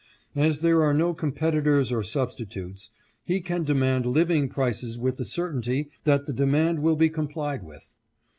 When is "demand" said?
3.63-4.07, 6.33-6.79